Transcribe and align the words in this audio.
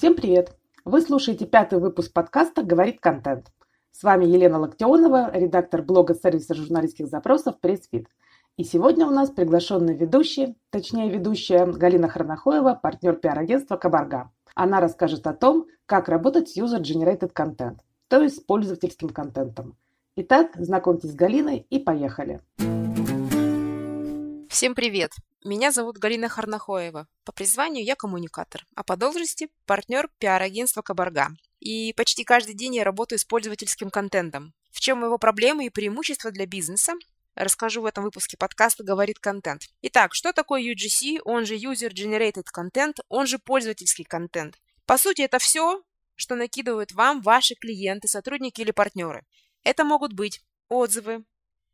Всем 0.00 0.14
привет! 0.14 0.56
Вы 0.86 1.02
слушаете 1.02 1.44
пятый 1.44 1.78
выпуск 1.78 2.14
подкаста 2.14 2.62
«Говорит 2.62 3.00
контент». 3.00 3.52
С 3.92 4.02
вами 4.02 4.24
Елена 4.24 4.58
Локтионова, 4.58 5.30
редактор 5.34 5.82
блога 5.82 6.14
сервиса 6.14 6.54
журналистских 6.54 7.06
запросов 7.06 7.60
«Pressfeed». 7.60 8.06
И 8.56 8.64
сегодня 8.64 9.06
у 9.06 9.10
нас 9.10 9.28
приглашенный 9.28 9.94
ведущий, 9.94 10.56
точнее 10.70 11.10
ведущая 11.10 11.66
Галина 11.66 12.08
Хранахоева, 12.08 12.80
партнер 12.82 13.16
пиар-агентства 13.16 13.76
«Кабарга». 13.76 14.30
Она 14.54 14.80
расскажет 14.80 15.26
о 15.26 15.34
том, 15.34 15.66
как 15.84 16.08
работать 16.08 16.48
с 16.48 16.56
user-generated 16.56 17.34
content, 17.34 17.80
то 18.08 18.22
есть 18.22 18.38
с 18.38 18.40
пользовательским 18.40 19.10
контентом. 19.10 19.76
Итак, 20.16 20.52
знакомьтесь 20.54 21.10
с 21.10 21.14
Галиной 21.14 21.66
и 21.68 21.78
поехали. 21.78 22.40
Всем 24.48 24.74
привет! 24.74 25.10
Меня 25.42 25.72
зовут 25.72 25.96
Галина 25.96 26.28
Харнахоева. 26.28 27.08
По 27.24 27.32
призванию 27.32 27.82
я 27.82 27.96
коммуникатор, 27.96 28.66
а 28.74 28.84
по 28.84 28.98
должности 28.98 29.48
партнер 29.64 30.10
пиар-агентства 30.18 30.82
Кабарга. 30.82 31.28
И 31.60 31.94
почти 31.94 32.24
каждый 32.24 32.54
день 32.54 32.74
я 32.74 32.84
работаю 32.84 33.18
с 33.18 33.24
пользовательским 33.24 33.88
контентом. 33.88 34.52
В 34.70 34.80
чем 34.80 35.02
его 35.02 35.16
проблемы 35.16 35.64
и 35.64 35.70
преимущества 35.70 36.30
для 36.30 36.44
бизнеса? 36.44 36.92
Расскажу 37.34 37.80
в 37.80 37.86
этом 37.86 38.04
выпуске 38.04 38.36
подкаста 38.36 38.84
«Говорит 38.84 39.18
контент». 39.18 39.62
Итак, 39.80 40.12
что 40.12 40.34
такое 40.34 40.60
UGC, 40.60 41.22
он 41.24 41.46
же 41.46 41.56
User 41.56 41.90
Generated 41.90 42.44
Content, 42.54 42.96
он 43.08 43.26
же 43.26 43.38
пользовательский 43.38 44.04
контент? 44.04 44.58
По 44.84 44.98
сути, 44.98 45.22
это 45.22 45.38
все, 45.38 45.82
что 46.16 46.34
накидывают 46.34 46.92
вам 46.92 47.22
ваши 47.22 47.54
клиенты, 47.54 48.08
сотрудники 48.08 48.60
или 48.60 48.72
партнеры. 48.72 49.24
Это 49.62 49.84
могут 49.84 50.12
быть 50.12 50.42
отзывы, 50.68 51.24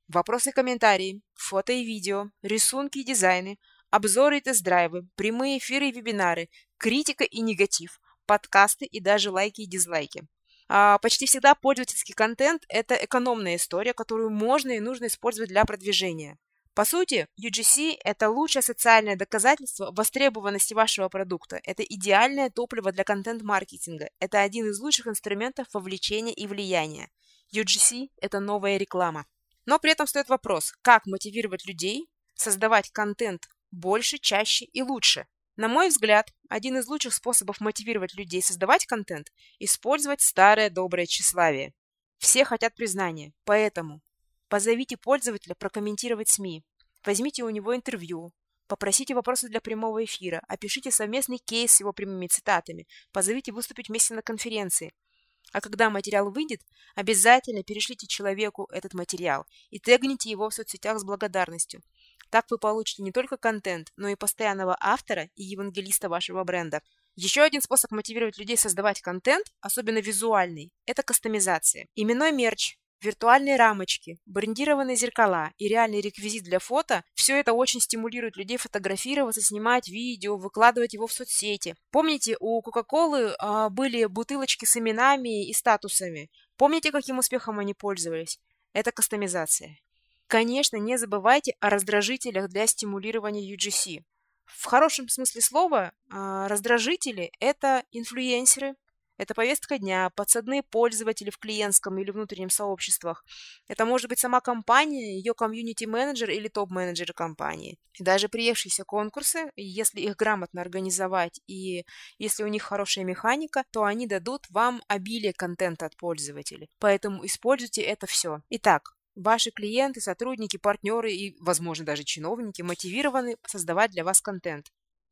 Вопросы 0.08 0.50
и 0.50 0.52
комментарии, 0.52 1.20
фото 1.34 1.72
и 1.72 1.84
видео, 1.84 2.30
рисунки 2.42 2.98
и 2.98 3.04
дизайны, 3.04 3.58
обзоры 3.90 4.38
и 4.38 4.40
тест-драйвы, 4.40 5.08
прямые 5.16 5.58
эфиры 5.58 5.88
и 5.88 5.92
вебинары, 5.92 6.48
критика 6.78 7.24
и 7.24 7.40
негатив, 7.40 8.00
подкасты 8.24 8.84
и 8.84 9.00
даже 9.00 9.32
лайки 9.32 9.62
и 9.62 9.66
дизлайки. 9.66 10.28
А, 10.68 10.98
почти 10.98 11.26
всегда 11.26 11.56
пользовательский 11.56 12.14
контент– 12.14 12.64
это 12.68 12.94
экономная 12.94 13.56
история, 13.56 13.94
которую 13.94 14.30
можно 14.30 14.70
и 14.70 14.80
нужно 14.80 15.06
использовать 15.06 15.48
для 15.48 15.64
продвижения. 15.64 16.38
По 16.74 16.84
сути, 16.84 17.26
UGC– 17.40 17.96
это 18.04 18.28
лучшее 18.28 18.62
социальное 18.62 19.16
доказательство 19.16 19.90
востребованности 19.92 20.74
вашего 20.74 21.08
продукта. 21.08 21.58
Это 21.64 21.82
идеальное 21.82 22.50
топливо 22.50 22.92
для 22.92 23.02
контент-маркетинга. 23.02 24.10
Это 24.20 24.40
один 24.40 24.68
из 24.68 24.78
лучших 24.78 25.08
инструментов 25.08 25.66
вовлечения 25.72 26.34
и 26.34 26.46
влияния. 26.46 27.10
UGC– 27.52 28.10
это 28.20 28.38
новая 28.38 28.76
реклама. 28.76 29.26
Но 29.66 29.80
при 29.80 29.90
этом 29.90 30.06
стоит 30.06 30.28
вопрос, 30.28 30.72
как 30.82 31.06
мотивировать 31.06 31.66
людей 31.66 32.08
создавать 32.34 32.90
контент 32.92 33.48
больше, 33.70 34.18
чаще 34.18 34.64
и 34.66 34.82
лучше. 34.82 35.26
На 35.56 35.68
мой 35.68 35.88
взгляд, 35.88 36.32
один 36.48 36.76
из 36.76 36.86
лучших 36.86 37.14
способов 37.14 37.60
мотивировать 37.60 38.14
людей 38.14 38.42
создавать 38.42 38.86
контент– 38.86 39.32
использовать 39.58 40.20
старое 40.20 40.70
доброе 40.70 41.06
тщеславие. 41.06 41.72
Все 42.18 42.44
хотят 42.44 42.74
признания, 42.74 43.32
поэтому 43.44 44.02
позовите 44.48 44.96
пользователя 44.96 45.54
прокомментировать 45.54 46.28
СМИ, 46.28 46.62
возьмите 47.04 47.42
у 47.42 47.50
него 47.50 47.74
интервью, 47.74 48.32
попросите 48.68 49.14
вопросы 49.14 49.48
для 49.48 49.60
прямого 49.60 50.04
эфира, 50.04 50.42
опишите 50.46 50.90
совместный 50.90 51.38
кейс 51.38 51.72
с 51.72 51.80
его 51.80 51.92
прямыми 51.92 52.26
цитатами, 52.26 52.86
позовите 53.12 53.52
выступить 53.52 53.88
вместе 53.88 54.14
на 54.14 54.22
конференции– 54.22 54.92
а 55.52 55.60
когда 55.60 55.90
материал 55.90 56.30
выйдет, 56.30 56.60
обязательно 56.94 57.62
перешлите 57.62 58.06
человеку 58.06 58.68
этот 58.72 58.94
материал 58.94 59.46
и 59.70 59.78
тегните 59.78 60.30
его 60.30 60.50
в 60.50 60.54
соцсетях 60.54 60.98
с 60.98 61.04
благодарностью. 61.04 61.82
Так 62.30 62.50
вы 62.50 62.58
получите 62.58 63.02
не 63.02 63.12
только 63.12 63.36
контент, 63.36 63.92
но 63.96 64.08
и 64.08 64.16
постоянного 64.16 64.76
автора 64.80 65.30
и 65.34 65.44
евангелиста 65.44 66.08
вашего 66.08 66.42
бренда. 66.44 66.82
Еще 67.14 67.42
один 67.42 67.62
способ 67.62 67.92
мотивировать 67.92 68.36
людей 68.36 68.56
создавать 68.56 69.00
контент, 69.00 69.46
особенно 69.60 69.98
визуальный, 69.98 70.72
это 70.84 71.02
кастомизация. 71.02 71.88
Именной 71.94 72.32
мерч, 72.32 72.76
Виртуальные 73.02 73.56
рамочки, 73.56 74.18
брендированные 74.24 74.96
зеркала 74.96 75.52
и 75.58 75.68
реальный 75.68 76.00
реквизит 76.00 76.44
для 76.44 76.58
фото– 76.58 77.04
все 77.14 77.38
это 77.38 77.52
очень 77.52 77.80
стимулирует 77.80 78.36
людей 78.36 78.56
фотографироваться, 78.56 79.42
снимать 79.42 79.88
видео, 79.88 80.38
выкладывать 80.38 80.94
его 80.94 81.06
в 81.06 81.12
соцсети. 81.12 81.76
Помните, 81.90 82.36
у 82.40 82.62
Кока-Колы 82.62 83.34
а, 83.38 83.68
были 83.68 84.06
бутылочки 84.06 84.64
с 84.64 84.76
именами 84.78 85.46
и 85.46 85.52
статусами? 85.52 86.30
Помните, 86.56 86.90
каким 86.90 87.18
успехом 87.18 87.58
они 87.58 87.74
пользовались? 87.74 88.40
Это 88.72 88.92
кастомизация. 88.92 89.78
Конечно, 90.26 90.76
не 90.76 90.96
забывайте 90.96 91.54
о 91.60 91.68
раздражителях 91.68 92.48
для 92.48 92.66
стимулирования 92.66 93.54
UGC. 93.54 94.04
В 94.46 94.64
хорошем 94.64 95.08
смысле 95.08 95.42
слова, 95.42 95.92
а, 96.10 96.48
раздражители– 96.48 97.30
это 97.40 97.84
инфлюенсеры, 97.90 98.74
это 99.18 99.34
повестка 99.34 99.78
дня, 99.78 100.10
подсадные 100.14 100.62
пользователи 100.62 101.30
в 101.30 101.38
клиентском 101.38 101.98
или 101.98 102.10
внутреннем 102.10 102.50
сообществах. 102.50 103.24
Это 103.68 103.84
может 103.84 104.08
быть 104.08 104.18
сама 104.18 104.40
компания, 104.40 105.16
ее 105.16 105.34
комьюнити-менеджер 105.34 106.30
или 106.30 106.48
топ-менеджер 106.48 107.12
компании. 107.12 107.78
Даже 107.98 108.28
приевшиеся 108.28 108.84
конкурсы, 108.84 109.50
если 109.56 110.00
их 110.00 110.16
грамотно 110.16 110.60
организовать 110.60 111.40
и 111.46 111.84
если 112.18 112.44
у 112.44 112.48
них 112.48 112.62
хорошая 112.62 113.04
механика, 113.04 113.64
то 113.70 113.84
они 113.84 114.06
дадут 114.06 114.46
вам 114.50 114.82
обилие 114.88 115.32
контента 115.32 115.86
от 115.86 115.96
пользователей. 115.96 116.68
Поэтому 116.78 117.24
используйте 117.24 117.82
это 117.82 118.06
все. 118.06 118.40
Итак, 118.50 118.96
Ваши 119.16 119.50
клиенты, 119.50 120.02
сотрудники, 120.02 120.58
партнеры 120.58 121.10
и, 121.10 121.38
возможно, 121.40 121.86
даже 121.86 122.04
чиновники 122.04 122.60
мотивированы 122.60 123.38
создавать 123.46 123.90
для 123.90 124.04
вас 124.04 124.20
контент. 124.20 124.66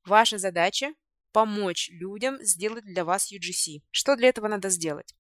Ваша 0.05 0.37
задача 0.37 0.93
помочь 1.35 1.91
людям 1.91 2.39
сделать 2.43 2.85
для 2.85 3.05
вас 3.05 3.33
UGC. 3.33 3.83
Что 3.91 4.15
для 4.15 4.29
этого 4.29 4.47
надо 4.47 4.71
сделать? 4.71 5.15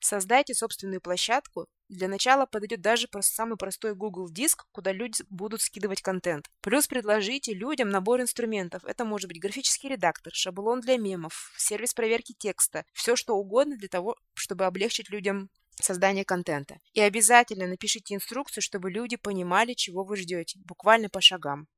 Создайте 0.00 0.52
собственную 0.52 1.00
площадку. 1.00 1.66
Для 1.88 2.08
начала 2.08 2.46
подойдет 2.46 2.80
даже 2.80 3.06
самый 3.20 3.56
простой 3.56 3.94
Google 3.94 4.28
Диск, 4.30 4.66
куда 4.72 4.92
люди 4.92 5.22
будут 5.30 5.62
скидывать 5.62 6.02
контент. 6.02 6.50
Плюс 6.60 6.88
предложите 6.88 7.54
людям 7.54 7.90
набор 7.90 8.20
инструментов. 8.20 8.84
Это 8.84 9.04
может 9.04 9.28
быть 9.28 9.40
графический 9.40 9.90
редактор, 9.90 10.32
шаблон 10.34 10.80
для 10.80 10.96
мемов, 10.96 11.52
сервис 11.56 11.94
проверки 11.94 12.34
текста. 12.36 12.84
Все 12.92 13.14
что 13.14 13.36
угодно 13.36 13.76
для 13.76 13.88
того, 13.88 14.16
чтобы 14.34 14.64
облегчить 14.64 15.10
людям 15.10 15.50
создание 15.80 16.24
контента. 16.24 16.78
И 16.94 17.00
обязательно 17.00 17.66
напишите 17.66 18.14
инструкцию, 18.14 18.62
чтобы 18.62 18.90
люди 18.90 19.16
понимали, 19.16 19.74
чего 19.74 20.02
вы 20.02 20.16
ждете, 20.16 20.58
буквально 20.64 21.08
по 21.08 21.20
шагам. 21.20 21.68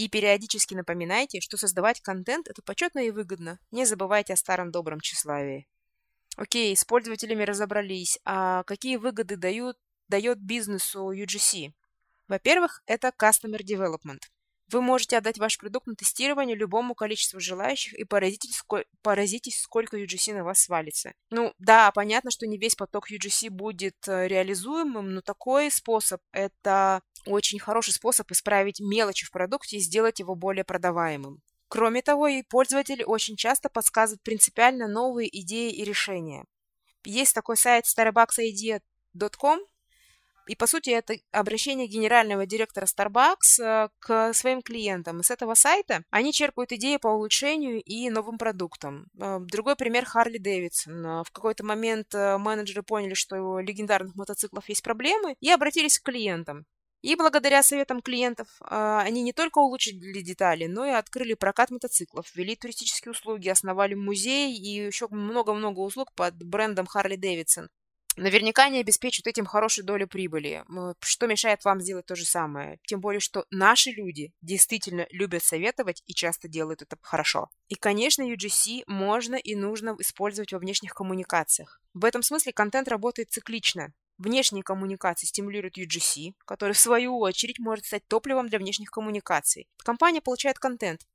И 0.00 0.08
периодически 0.08 0.72
напоминайте, 0.72 1.42
что 1.42 1.58
создавать 1.58 2.00
контент– 2.00 2.48
это 2.48 2.62
почетно 2.62 3.00
и 3.00 3.10
выгодно. 3.10 3.58
Не 3.70 3.84
забывайте 3.84 4.32
о 4.32 4.36
старом 4.36 4.70
добром 4.70 4.98
тщеславии. 4.98 5.68
Окей, 6.38 6.74
с 6.74 6.86
пользователями 6.86 7.42
разобрались. 7.42 8.18
А 8.24 8.62
какие 8.62 8.96
выгоды 8.96 9.36
дают, 9.36 9.76
дает 10.08 10.38
бизнесу 10.40 11.12
UGC? 11.12 11.74
Во-первых, 12.28 12.82
это 12.86 13.08
Customer 13.08 13.60
Development. 13.60 14.20
Вы 14.70 14.82
можете 14.82 15.16
отдать 15.16 15.38
ваш 15.38 15.58
продукт 15.58 15.86
на 15.86 15.94
тестирование 15.94 16.56
любому 16.56 16.94
количеству 16.94 17.40
желающих 17.40 17.94
и 17.94 18.04
поразитесь, 18.04 18.62
поразитесь, 19.02 19.60
сколько 19.60 19.96
UGC 19.96 20.34
на 20.34 20.44
вас 20.44 20.60
свалится. 20.60 21.12
Ну 21.30 21.54
да, 21.58 21.90
понятно, 21.92 22.30
что 22.30 22.46
не 22.46 22.58
весь 22.58 22.76
поток 22.76 23.10
UGC 23.10 23.50
будет 23.50 23.96
э, 24.06 24.28
реализуемым, 24.28 25.12
но 25.12 25.22
такой 25.22 25.70
способ– 25.70 26.20
это 26.32 27.02
очень 27.26 27.58
хороший 27.58 27.92
способ 27.92 28.30
исправить 28.30 28.80
мелочи 28.80 29.26
в 29.26 29.30
продукте 29.30 29.76
и 29.76 29.80
сделать 29.80 30.20
его 30.20 30.34
более 30.34 30.64
продаваемым. 30.64 31.40
Кроме 31.68 32.02
того, 32.02 32.28
и 32.28 32.42
пользователи 32.42 33.02
очень 33.02 33.36
часто 33.36 33.68
подсказывают 33.68 34.22
принципиально 34.22 34.88
новые 34.88 35.28
идеи 35.40 35.72
и 35.72 35.84
решения. 35.84 36.44
Есть 37.04 37.34
такой 37.34 37.56
сайт 37.56 37.86
starbucksidea.com, 37.86 39.60
и, 40.50 40.56
по 40.56 40.66
сути, 40.66 40.90
это 40.90 41.14
обращение 41.30 41.86
генерального 41.86 42.44
директора 42.44 42.84
Starbucks 42.84 43.62
э, 43.62 43.88
к 44.00 44.32
своим 44.32 44.62
клиентам. 44.62 45.20
И 45.20 45.22
с 45.22 45.30
этого 45.30 45.54
сайта 45.54 46.02
они 46.10 46.32
черпают 46.32 46.72
идеи 46.72 46.96
по 46.96 47.06
улучшению 47.06 47.80
и 47.80 48.10
новым 48.10 48.36
продуктам. 48.36 49.06
Э, 49.16 49.38
другой 49.38 49.76
пример 49.76 50.04
Харли 50.04 50.38
Дэвидсон. 50.38 51.22
В 51.22 51.30
какой-то 51.30 51.64
момент 51.64 52.12
э, 52.16 52.36
менеджеры 52.36 52.82
поняли, 52.82 53.14
что 53.14 53.36
у 53.36 53.58
легендарных 53.60 54.16
мотоциклов 54.16 54.68
есть 54.68 54.82
проблемы, 54.82 55.36
и 55.38 55.48
обратились 55.52 56.00
к 56.00 56.06
клиентам. 56.06 56.66
И 57.02 57.14
благодаря 57.14 57.62
советам 57.62 58.02
клиентов 58.02 58.48
они 58.60 59.22
не 59.22 59.32
только 59.32 59.58
улучшили 59.58 60.20
детали, 60.20 60.66
но 60.66 60.84
и 60.84 60.90
открыли 60.90 61.34
прокат 61.34 61.70
мотоциклов, 61.70 62.26
ввели 62.34 62.56
туристические 62.56 63.12
услуги, 63.12 63.48
основали 63.48 63.94
музей 63.94 64.52
и 64.54 64.84
еще 64.86 65.06
много-много 65.10 65.78
услуг 65.78 66.12
под 66.14 66.34
брендом 66.42 66.86
Harley 66.92 67.16
Davidson. 67.16 67.68
Наверняка 68.16 68.64
они 68.64 68.80
обеспечат 68.80 69.26
этим 69.26 69.46
хорошую 69.46 69.86
долю 69.86 70.08
прибыли. 70.08 70.64
Что 71.00 71.26
мешает 71.26 71.64
вам 71.64 71.80
сделать 71.80 72.06
то 72.06 72.16
же 72.16 72.24
самое? 72.24 72.78
Тем 72.86 73.00
более, 73.00 73.20
что 73.20 73.46
наши 73.50 73.90
люди 73.90 74.32
действительно 74.42 75.06
любят 75.10 75.44
советовать 75.44 76.02
и 76.06 76.12
часто 76.12 76.48
делают 76.48 76.82
это 76.82 76.96
хорошо. 77.00 77.48
И, 77.68 77.76
конечно, 77.76 78.22
UGC 78.22 78.82
можно 78.86 79.36
и 79.36 79.54
нужно 79.54 79.96
использовать 80.00 80.52
во 80.52 80.58
внешних 80.58 80.92
коммуникациях. 80.92 81.80
В 81.94 82.04
этом 82.04 82.22
смысле 82.22 82.52
контент 82.52 82.88
работает 82.88 83.30
циклично. 83.30 83.92
Внешние 84.18 84.62
коммуникации 84.62 85.26
стимулируют 85.26 85.78
UGC, 85.78 86.34
который 86.44 86.72
в 86.72 86.78
свою 86.78 87.18
очередь 87.20 87.58
может 87.58 87.86
стать 87.86 88.06
топливом 88.06 88.48
для 88.48 88.58
внешних 88.58 88.90
коммуникаций. 88.90 89.66
Компания 89.78 90.20
получает 90.20 90.58
контент, 90.58 91.06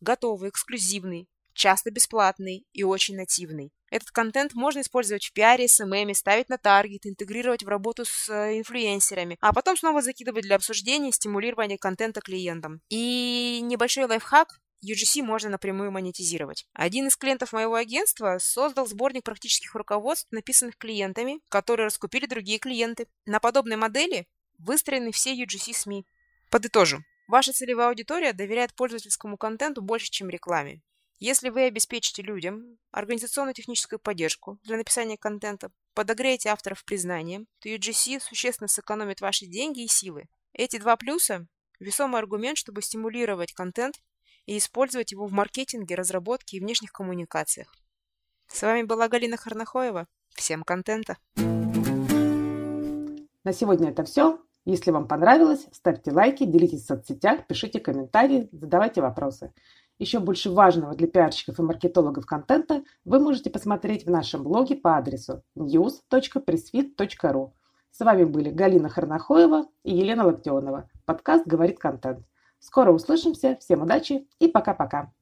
готовый, 0.00 0.48
эксклюзивный, 0.48 1.28
часто 1.52 1.90
бесплатный 1.90 2.66
и 2.72 2.82
очень 2.82 3.16
нативный. 3.16 3.72
Этот 3.90 4.10
контент 4.10 4.54
можно 4.54 4.80
использовать 4.80 5.26
в 5.26 5.32
пиаре, 5.32 5.68
SMM, 5.68 6.14
ставить 6.14 6.48
на 6.48 6.58
таргет, 6.58 7.06
интегрировать 7.06 7.62
в 7.62 7.68
работу 7.68 8.04
с 8.04 8.28
э, 8.28 8.58
инфлюенсерами, 8.58 9.38
а 9.40 9.52
потом 9.52 9.76
снова 9.76 10.02
закидывать 10.02 10.44
для 10.44 10.56
обсуждения 10.56 11.10
и 11.10 11.12
стимулирования 11.12 11.78
контента 11.78 12.20
клиентам. 12.20 12.80
И 12.88 13.60
небольшой 13.62 14.06
лайфхак 14.06 14.58
UGC 14.84 15.22
можно 15.22 15.50
напрямую 15.50 15.90
монетизировать. 15.90 16.66
Один 16.72 17.06
из 17.06 17.16
клиентов 17.16 17.52
моего 17.52 17.74
агентства 17.74 18.38
создал 18.38 18.86
сборник 18.86 19.24
практических 19.24 19.74
руководств, 19.74 20.30
написанных 20.30 20.76
клиентами, 20.76 21.40
которые 21.48 21.86
раскупили 21.86 22.26
другие 22.26 22.58
клиенты. 22.58 23.08
На 23.24 23.40
подобной 23.40 23.76
модели 23.76 24.26
выстроены 24.58 25.12
все 25.12 25.34
UGC 25.34 25.72
СМИ. 25.72 26.06
Подытожу. 26.50 26.98
Ваша 27.28 27.52
целевая 27.52 27.88
аудитория 27.88 28.32
доверяет 28.32 28.74
пользовательскому 28.74 29.36
контенту 29.36 29.82
больше, 29.82 30.10
чем 30.10 30.28
рекламе. 30.28 30.80
Если 31.18 31.48
вы 31.48 31.62
обеспечите 31.62 32.20
людям 32.20 32.76
организационно-техническую 32.90 33.98
поддержку 33.98 34.58
для 34.64 34.76
написания 34.76 35.16
контента, 35.16 35.70
подогреете 35.94 36.50
авторов 36.50 36.84
признанием, 36.84 37.46
то 37.60 37.70
UGC 37.70 38.20
существенно 38.20 38.68
сэкономит 38.68 39.22
ваши 39.22 39.46
деньги 39.46 39.82
и 39.82 39.88
силы. 39.88 40.26
Эти 40.52 40.78
два 40.78 40.94
плюса– 40.96 41.46
весомый 41.80 42.20
аргумент, 42.20 42.58
чтобы 42.58 42.82
стимулировать 42.82 43.54
контент 43.54 43.94
и 44.44 44.58
использовать 44.58 45.12
его 45.12 45.26
в 45.26 45.32
маркетинге, 45.32 45.94
разработке 45.94 46.58
и 46.58 46.60
внешних 46.60 46.92
коммуникациях. 46.92 47.74
С 48.48 48.60
вами 48.60 48.82
была 48.82 49.08
Галина 49.08 49.38
Харнахоева. 49.38 50.06
Всем 50.34 50.64
контента! 50.64 51.16
На 53.42 53.52
сегодня 53.54 53.88
это 53.88 54.04
все. 54.04 54.38
Если 54.66 54.90
вам 54.90 55.08
понравилось, 55.08 55.66
ставьте 55.72 56.10
лайки, 56.10 56.44
делитесь 56.44 56.82
в 56.82 56.86
соцсетях, 56.86 57.46
пишите 57.46 57.80
комментарии, 57.80 58.48
задавайте 58.52 59.00
вопросы. 59.00 59.52
Еще 59.98 60.18
больше 60.20 60.50
важного 60.50 60.94
для 60.94 61.06
пиарщиков 61.06 61.58
и 61.58 61.62
маркетологов 61.62 62.26
контента 62.26 62.82
вы 63.06 63.18
можете 63.18 63.48
посмотреть 63.48 64.04
в 64.04 64.10
нашем 64.10 64.42
блоге 64.42 64.76
по 64.76 64.98
адресу 64.98 65.42
news.pressfit.ru. 65.56 67.52
С 67.90 68.00
вами 68.00 68.24
были 68.24 68.50
Галина 68.50 68.90
Харнахоева 68.90 69.66
и 69.84 69.96
Елена 69.96 70.26
Локтионова. 70.26 70.90
Подкаст 71.06 71.46
«Говорит 71.46 71.78
контент». 71.78 72.26
Скоро 72.58 72.92
услышимся. 72.92 73.56
Всем 73.58 73.82
удачи 73.82 74.28
и 74.38 74.48
пока-пока. 74.48 75.12